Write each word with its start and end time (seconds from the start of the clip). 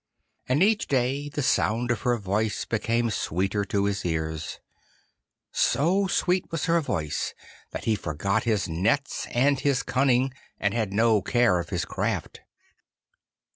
And 0.49 0.63
each 0.63 0.87
day 0.87 1.29
the 1.29 1.43
sound 1.43 1.91
of 1.91 2.01
her 2.01 2.17
voice 2.17 2.65
became 2.65 3.11
sweeter 3.11 3.63
to 3.65 3.85
his 3.85 4.03
ears. 4.03 4.59
So 5.51 6.07
sweet 6.07 6.51
was 6.51 6.65
her 6.65 6.81
voice 6.81 7.35
that 7.69 7.83
he 7.85 7.93
forgot 7.93 8.45
his 8.45 8.67
nets 8.67 9.27
and 9.29 9.59
his 9.59 9.83
cunning, 9.83 10.33
and 10.59 10.73
had 10.73 10.91
no 10.91 11.21
care 11.21 11.59
of 11.59 11.69
his 11.69 11.85
craft. 11.85 12.41